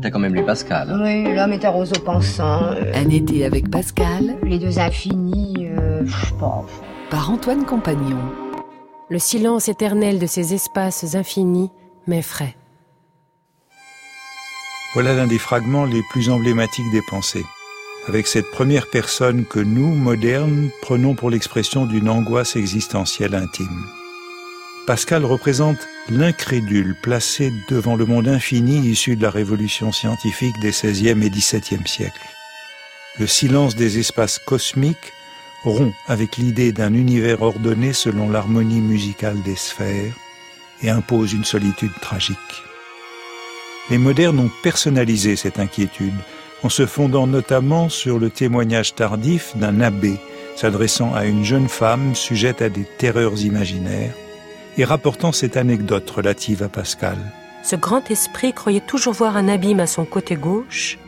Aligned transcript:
T'as 0.00 0.10
quand 0.10 0.18
même 0.20 0.34
lu 0.34 0.44
Pascal. 0.44 0.96
Oui, 1.02 1.34
l'homme 1.34 1.52
est 1.52 1.64
un 1.64 1.70
roseau 1.70 1.98
pensant. 2.04 2.62
euh, 2.72 2.92
Un 2.94 3.08
été 3.10 3.44
avec 3.44 3.68
Pascal 3.70 4.36
les 4.44 4.58
deux 4.58 4.78
infinis, 4.78 5.66
euh, 5.70 6.02
je 6.06 6.34
pas. 6.34 6.64
par 7.10 7.30
Antoine 7.30 7.64
Compagnon. 7.64 8.18
Le 9.10 9.18
silence 9.18 9.68
éternel 9.68 10.18
de 10.18 10.26
ces 10.26 10.54
espaces 10.54 11.14
infinis 11.16 11.70
m'effraie. 12.06 12.54
Voilà 14.94 15.14
l'un 15.14 15.26
des 15.26 15.38
fragments 15.38 15.84
les 15.84 16.02
plus 16.10 16.30
emblématiques 16.30 16.90
des 16.92 17.02
pensées. 17.02 17.44
Avec 18.06 18.26
cette 18.26 18.50
première 18.50 18.88
personne 18.90 19.44
que 19.44 19.58
nous, 19.60 19.94
modernes, 19.94 20.68
prenons 20.80 21.14
pour 21.14 21.28
l'expression 21.30 21.84
d'une 21.86 22.08
angoisse 22.08 22.56
existentielle 22.56 23.34
intime. 23.34 23.84
Pascal 24.88 25.26
représente 25.26 25.86
l'incrédule 26.08 26.94
placé 26.94 27.52
devant 27.68 27.94
le 27.94 28.06
monde 28.06 28.26
infini 28.26 28.78
issu 28.88 29.16
de 29.16 29.22
la 29.22 29.30
révolution 29.30 29.92
scientifique 29.92 30.58
des 30.60 30.70
XVIe 30.70 31.10
et 31.10 31.28
XVIIe 31.28 31.86
siècles. 31.86 32.26
Le 33.18 33.26
silence 33.26 33.76
des 33.76 33.98
espaces 33.98 34.38
cosmiques 34.38 35.12
rompt 35.62 35.92
avec 36.06 36.38
l'idée 36.38 36.72
d'un 36.72 36.94
univers 36.94 37.42
ordonné 37.42 37.92
selon 37.92 38.30
l'harmonie 38.30 38.80
musicale 38.80 39.36
des 39.42 39.56
sphères 39.56 40.14
et 40.82 40.88
impose 40.88 41.34
une 41.34 41.44
solitude 41.44 41.92
tragique. 42.00 42.38
Les 43.90 43.98
modernes 43.98 44.38
ont 44.38 44.50
personnalisé 44.62 45.36
cette 45.36 45.58
inquiétude 45.58 46.16
en 46.62 46.70
se 46.70 46.86
fondant 46.86 47.26
notamment 47.26 47.90
sur 47.90 48.18
le 48.18 48.30
témoignage 48.30 48.94
tardif 48.94 49.54
d'un 49.54 49.82
abbé 49.82 50.14
s'adressant 50.56 51.14
à 51.14 51.26
une 51.26 51.44
jeune 51.44 51.68
femme 51.68 52.14
sujette 52.14 52.62
à 52.62 52.70
des 52.70 52.86
terreurs 52.96 53.38
imaginaires 53.42 54.14
et 54.78 54.84
rapportant 54.84 55.32
cette 55.32 55.56
anecdote 55.56 56.08
relative 56.08 56.62
à 56.62 56.68
Pascal. 56.68 57.18
Ce 57.62 57.76
grand 57.76 58.10
esprit 58.10 58.52
croyait 58.52 58.80
toujours 58.80 59.12
voir 59.12 59.36
un 59.36 59.48
abîme 59.48 59.80
à 59.80 59.86
son 59.86 60.04
côté 60.04 60.36
gauche 60.36 60.98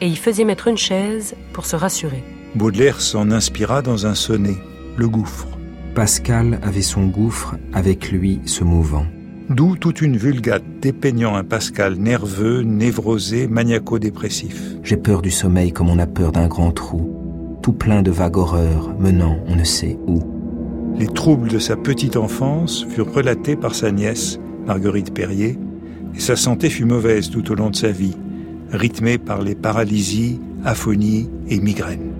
et 0.00 0.06
y 0.06 0.16
faisait 0.16 0.44
mettre 0.44 0.68
une 0.68 0.78
chaise 0.78 1.34
pour 1.52 1.66
se 1.66 1.76
rassurer. 1.76 2.22
Baudelaire 2.54 3.00
s'en 3.00 3.30
inspira 3.30 3.82
dans 3.82 4.06
un 4.06 4.14
sonnet, 4.14 4.56
le 4.96 5.08
gouffre, 5.08 5.48
Pascal 5.96 6.60
avait 6.62 6.82
son 6.82 7.06
gouffre, 7.06 7.56
avec 7.72 8.10
lui 8.12 8.40
se 8.44 8.64
mouvant. 8.64 9.06
d'où 9.48 9.76
toute 9.76 10.02
une 10.02 10.18
vulgate 10.18 10.62
dépeignant 10.82 11.36
un 11.36 11.44
Pascal 11.44 11.94
nerveux, 11.94 12.60
névrosé, 12.60 13.46
maniaco-dépressif. 13.48 14.76
J'ai 14.82 14.98
peur 14.98 15.22
du 15.22 15.30
sommeil 15.30 15.72
comme 15.72 15.88
on 15.88 15.98
a 15.98 16.06
peur 16.06 16.32
d'un 16.32 16.48
grand 16.48 16.72
trou, 16.72 17.58
tout 17.62 17.72
plein 17.72 18.02
de 18.02 18.10
vagues 18.10 18.36
horreurs 18.36 18.94
menant 18.98 19.38
on 19.46 19.56
ne 19.56 19.64
sait 19.64 19.96
où. 20.06 20.35
Les 20.98 21.08
troubles 21.08 21.48
de 21.48 21.58
sa 21.58 21.76
petite 21.76 22.16
enfance 22.16 22.86
furent 22.88 23.12
relatés 23.12 23.54
par 23.54 23.74
sa 23.74 23.90
nièce, 23.90 24.40
Marguerite 24.66 25.12
Perrier, 25.12 25.58
et 26.14 26.20
sa 26.20 26.36
santé 26.36 26.70
fut 26.70 26.86
mauvaise 26.86 27.28
tout 27.28 27.52
au 27.52 27.54
long 27.54 27.68
de 27.68 27.76
sa 27.76 27.90
vie, 27.90 28.16
rythmée 28.70 29.18
par 29.18 29.42
les 29.42 29.54
paralysies, 29.54 30.40
aphonies 30.64 31.28
et 31.50 31.60
migraines. 31.60 32.14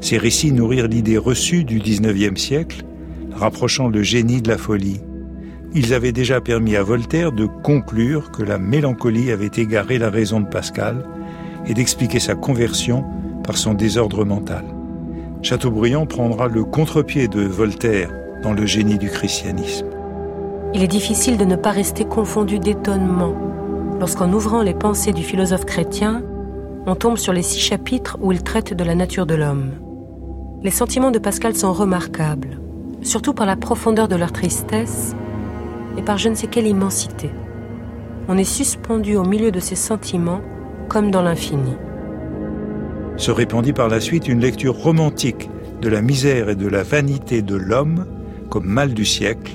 Ces 0.00 0.18
récits 0.18 0.50
nourrirent 0.50 0.88
l'idée 0.88 1.16
reçue 1.16 1.62
du 1.62 1.78
XIXe 1.78 2.40
siècle, 2.40 2.84
rapprochant 3.30 3.86
le 3.86 4.02
génie 4.02 4.42
de 4.42 4.48
la 4.48 4.58
folie. 4.58 5.00
Ils 5.72 5.94
avaient 5.94 6.10
déjà 6.10 6.40
permis 6.40 6.74
à 6.74 6.82
Voltaire 6.82 7.30
de 7.30 7.46
conclure 7.46 8.32
que 8.32 8.42
la 8.42 8.58
mélancolie 8.58 9.30
avait 9.30 9.50
égaré 9.56 9.98
la 9.98 10.10
raison 10.10 10.40
de 10.40 10.48
Pascal 10.48 11.06
et 11.68 11.74
d'expliquer 11.74 12.18
sa 12.18 12.34
conversion 12.34 13.04
par 13.44 13.56
son 13.56 13.74
désordre 13.74 14.24
mental. 14.24 14.64
Chateaubriand 15.42 16.06
prendra 16.06 16.46
le 16.46 16.64
contre-pied 16.64 17.26
de 17.26 17.42
Voltaire 17.42 18.10
dans 18.44 18.52
le 18.52 18.64
génie 18.64 18.96
du 18.96 19.10
christianisme. 19.10 19.86
Il 20.72 20.84
est 20.84 20.88
difficile 20.88 21.36
de 21.36 21.44
ne 21.44 21.56
pas 21.56 21.72
rester 21.72 22.04
confondu 22.04 22.60
d'étonnement 22.60 23.34
lorsqu'en 23.98 24.32
ouvrant 24.32 24.62
les 24.62 24.74
pensées 24.74 25.12
du 25.12 25.24
philosophe 25.24 25.64
chrétien, 25.64 26.22
on 26.86 26.94
tombe 26.94 27.16
sur 27.16 27.32
les 27.32 27.42
six 27.42 27.60
chapitres 27.60 28.18
où 28.20 28.32
il 28.32 28.42
traite 28.42 28.72
de 28.72 28.84
la 28.84 28.94
nature 28.94 29.26
de 29.26 29.34
l'homme. 29.34 29.72
Les 30.62 30.70
sentiments 30.70 31.10
de 31.10 31.18
Pascal 31.18 31.56
sont 31.56 31.72
remarquables, 31.72 32.60
surtout 33.02 33.34
par 33.34 33.46
la 33.46 33.56
profondeur 33.56 34.06
de 34.06 34.16
leur 34.16 34.30
tristesse 34.30 35.14
et 35.96 36.02
par 36.02 36.18
je 36.18 36.28
ne 36.28 36.34
sais 36.36 36.46
quelle 36.46 36.68
immensité. 36.68 37.30
On 38.28 38.38
est 38.38 38.44
suspendu 38.44 39.16
au 39.16 39.24
milieu 39.24 39.50
de 39.50 39.60
ces 39.60 39.76
sentiments 39.76 40.40
comme 40.88 41.10
dans 41.10 41.22
l'infini. 41.22 41.74
Se 43.16 43.30
répandit 43.30 43.72
par 43.72 43.88
la 43.88 44.00
suite 44.00 44.28
une 44.28 44.40
lecture 44.40 44.74
romantique 44.74 45.50
de 45.80 45.88
la 45.88 46.02
misère 46.02 46.48
et 46.48 46.56
de 46.56 46.66
la 46.66 46.82
vanité 46.82 47.42
de 47.42 47.56
l'homme 47.56 48.06
comme 48.48 48.66
mal 48.66 48.94
du 48.94 49.04
siècle, 49.04 49.52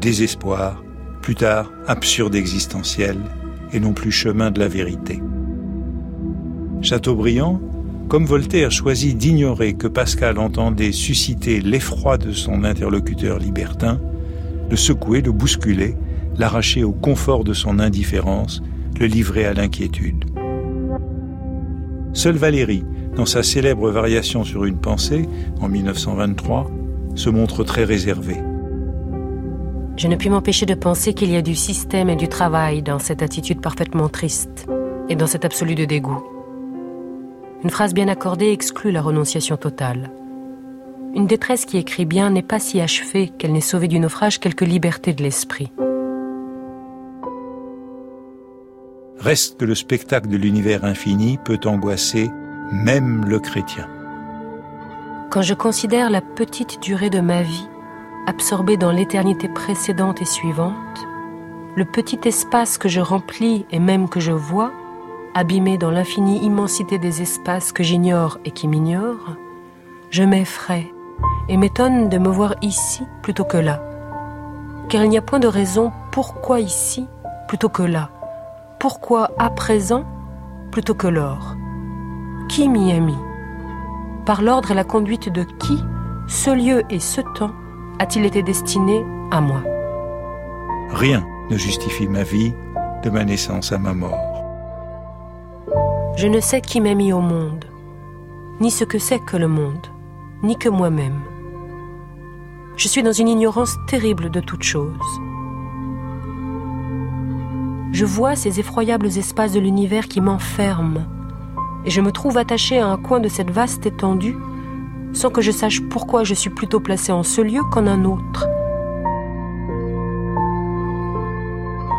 désespoir, 0.00 0.82
plus 1.22 1.34
tard 1.34 1.70
absurde 1.86 2.34
existentiel 2.34 3.16
et 3.72 3.80
non 3.80 3.92
plus 3.92 4.10
chemin 4.10 4.50
de 4.50 4.58
la 4.58 4.68
vérité. 4.68 5.20
Chateaubriand, 6.82 7.60
comme 8.08 8.24
Voltaire, 8.24 8.70
choisit 8.70 9.16
d'ignorer 9.16 9.74
que 9.74 9.86
Pascal 9.86 10.38
entendait 10.38 10.92
susciter 10.92 11.60
l'effroi 11.60 12.18
de 12.18 12.32
son 12.32 12.64
interlocuteur 12.64 13.38
libertin, 13.38 14.00
le 14.68 14.76
secouer, 14.76 15.20
le 15.20 15.32
bousculer, 15.32 15.96
l'arracher 16.36 16.82
au 16.82 16.92
confort 16.92 17.44
de 17.44 17.52
son 17.52 17.78
indifférence, 17.78 18.62
le 18.98 19.06
livrer 19.06 19.44
à 19.44 19.54
l'inquiétude. 19.54 20.24
Seule 22.12 22.36
Valérie, 22.36 22.84
dans 23.16 23.26
sa 23.26 23.42
célèbre 23.42 23.90
variation 23.90 24.44
sur 24.44 24.64
une 24.64 24.78
pensée, 24.78 25.28
en 25.60 25.68
1923, 25.68 26.70
se 27.14 27.30
montre 27.30 27.64
très 27.64 27.84
réservée. 27.84 28.38
Je 29.96 30.08
ne 30.08 30.16
puis 30.16 30.30
m'empêcher 30.30 30.64
de 30.64 30.74
penser 30.74 31.12
qu'il 31.12 31.30
y 31.30 31.36
a 31.36 31.42
du 31.42 31.54
système 31.54 32.08
et 32.08 32.16
du 32.16 32.28
travail 32.28 32.82
dans 32.82 32.98
cette 32.98 33.22
attitude 33.22 33.60
parfaitement 33.60 34.08
triste 34.08 34.66
et 35.08 35.16
dans 35.16 35.26
cet 35.26 35.44
absolu 35.44 35.74
de 35.74 35.84
dégoût. 35.84 36.22
Une 37.62 37.70
phrase 37.70 37.92
bien 37.92 38.08
accordée 38.08 38.52
exclut 38.52 38.92
la 38.92 39.02
renonciation 39.02 39.56
totale. 39.58 40.10
Une 41.14 41.26
détresse 41.26 41.66
qui 41.66 41.76
écrit 41.76 42.06
bien 42.06 42.30
n'est 42.30 42.42
pas 42.42 42.60
si 42.60 42.80
achevée 42.80 43.28
qu'elle 43.28 43.52
n'ait 43.52 43.60
sauvé 43.60 43.88
du 43.88 43.98
naufrage 43.98 44.38
quelque 44.38 44.64
liberté 44.64 45.12
de 45.12 45.22
l'esprit. 45.22 45.70
Reste 49.18 49.58
que 49.58 49.66
le 49.66 49.74
spectacle 49.74 50.28
de 50.28 50.38
l'univers 50.38 50.84
infini 50.84 51.38
peut 51.44 51.60
angoisser 51.66 52.30
même 52.72 53.24
le 53.24 53.40
chrétien. 53.40 53.88
Quand 55.30 55.42
je 55.42 55.54
considère 55.54 56.10
la 56.10 56.20
petite 56.20 56.80
durée 56.80 57.10
de 57.10 57.20
ma 57.20 57.42
vie, 57.42 57.68
absorbée 58.26 58.76
dans 58.76 58.92
l'éternité 58.92 59.48
précédente 59.48 60.22
et 60.22 60.26
suivante, 60.26 61.06
le 61.76 61.84
petit 61.84 62.18
espace 62.24 62.78
que 62.78 62.88
je 62.88 63.00
remplis 63.00 63.64
et 63.70 63.78
même 63.78 64.08
que 64.08 64.20
je 64.20 64.32
vois, 64.32 64.72
abîmé 65.34 65.78
dans 65.78 65.90
l'infinie 65.90 66.44
immensité 66.44 66.98
des 66.98 67.22
espaces 67.22 67.72
que 67.72 67.82
j'ignore 67.82 68.38
et 68.44 68.50
qui 68.50 68.66
m'ignorent, 68.66 69.36
je 70.10 70.24
m'effraie 70.24 70.92
et 71.48 71.56
m'étonne 71.56 72.08
de 72.08 72.18
me 72.18 72.28
voir 72.28 72.54
ici 72.62 73.04
plutôt 73.22 73.44
que 73.44 73.56
là. 73.56 73.82
Car 74.88 75.04
il 75.04 75.10
n'y 75.10 75.18
a 75.18 75.22
point 75.22 75.38
de 75.38 75.46
raison 75.46 75.92
pourquoi 76.10 76.60
ici 76.60 77.06
plutôt 77.46 77.68
que 77.68 77.82
là, 77.82 78.10
pourquoi 78.80 79.30
à 79.38 79.50
présent 79.50 80.04
plutôt 80.72 80.94
que 80.94 81.06
lors. 81.06 81.56
Qui 82.50 82.68
m'y 82.68 82.90
a 82.90 82.98
mis 82.98 83.14
Par 84.26 84.42
l'ordre 84.42 84.72
et 84.72 84.74
la 84.74 84.82
conduite 84.82 85.28
de 85.28 85.44
qui 85.44 85.78
ce 86.26 86.50
lieu 86.50 86.82
et 86.90 86.98
ce 86.98 87.20
temps 87.20 87.52
a-t-il 88.00 88.24
été 88.24 88.42
destiné 88.42 89.04
à 89.30 89.40
moi? 89.40 89.62
Rien 90.90 91.24
ne 91.48 91.56
justifie 91.56 92.08
ma 92.08 92.24
vie 92.24 92.52
de 93.04 93.10
ma 93.10 93.24
naissance 93.24 93.70
à 93.70 93.78
ma 93.78 93.94
mort. 93.94 94.18
Je 96.16 96.26
ne 96.26 96.40
sais 96.40 96.60
qui 96.60 96.80
m'a 96.80 96.94
mis 96.94 97.12
au 97.12 97.20
monde, 97.20 97.66
ni 98.60 98.72
ce 98.72 98.82
que 98.82 98.98
c'est 98.98 99.20
que 99.20 99.36
le 99.36 99.46
monde, 99.46 99.86
ni 100.42 100.56
que 100.56 100.68
moi-même. 100.68 101.20
Je 102.76 102.88
suis 102.88 103.04
dans 103.04 103.12
une 103.12 103.28
ignorance 103.28 103.76
terrible 103.86 104.28
de 104.28 104.40
toute 104.40 104.64
chose. 104.64 105.20
Je 107.92 108.04
vois 108.04 108.34
ces 108.34 108.58
effroyables 108.58 109.06
espaces 109.06 109.52
de 109.52 109.60
l'univers 109.60 110.08
qui 110.08 110.20
m'enferment, 110.20 111.06
et 111.84 111.90
je 111.90 112.00
me 112.00 112.12
trouve 112.12 112.38
attaché 112.38 112.78
à 112.78 112.86
un 112.86 112.96
coin 112.96 113.20
de 113.20 113.28
cette 113.28 113.50
vaste 113.50 113.86
étendue, 113.86 114.36
sans 115.12 115.30
que 115.30 115.40
je 115.40 115.50
sache 115.50 115.80
pourquoi 115.80 116.24
je 116.24 116.34
suis 116.34 116.50
plutôt 116.50 116.80
placé 116.80 117.12
en 117.12 117.22
ce 117.22 117.40
lieu 117.40 117.62
qu'en 117.70 117.86
un 117.86 118.04
autre. 118.04 118.48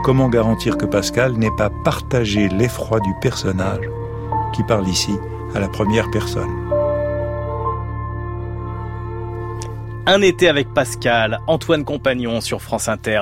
Comment 0.04 0.30
garantir 0.30 0.78
que 0.78 0.86
Pascal 0.86 1.34
n'ait 1.34 1.56
pas 1.58 1.70
partagé 1.70 2.50
l'effroi 2.50 3.00
du 3.02 3.14
personnage 3.22 3.88
qui 4.54 4.64
parle 4.64 4.88
ici 4.88 5.14
à 5.54 5.60
la 5.60 5.68
première 5.68 6.10
personne? 6.10 6.50
Un 10.08 10.22
été 10.24 10.50
avec 10.50 10.74
Pascal, 10.74 11.42
Antoine 11.46 11.86
Compagnon 11.86 12.42
sur 12.42 12.64
France 12.64 12.90
Inter. 12.90 13.20